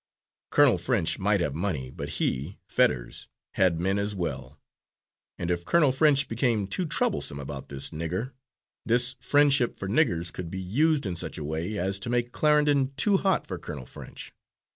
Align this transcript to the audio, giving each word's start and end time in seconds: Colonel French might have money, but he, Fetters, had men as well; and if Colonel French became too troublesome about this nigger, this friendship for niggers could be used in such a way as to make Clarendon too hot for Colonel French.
Colonel 0.49 0.79
French 0.79 1.19
might 1.19 1.41
have 1.41 1.53
money, 1.53 1.91
but 1.91 2.09
he, 2.17 2.57
Fetters, 2.67 3.27
had 3.51 3.79
men 3.79 3.99
as 3.99 4.15
well; 4.15 4.59
and 5.37 5.51
if 5.51 5.63
Colonel 5.63 5.91
French 5.91 6.27
became 6.27 6.65
too 6.65 6.87
troublesome 6.87 7.39
about 7.39 7.69
this 7.69 7.91
nigger, 7.91 8.31
this 8.83 9.13
friendship 9.19 9.77
for 9.77 9.87
niggers 9.87 10.33
could 10.33 10.49
be 10.49 10.59
used 10.59 11.05
in 11.05 11.15
such 11.15 11.37
a 11.37 11.43
way 11.43 11.77
as 11.77 11.99
to 11.99 12.09
make 12.09 12.31
Clarendon 12.31 12.93
too 12.97 13.17
hot 13.17 13.45
for 13.45 13.59
Colonel 13.59 13.85
French. 13.85 14.33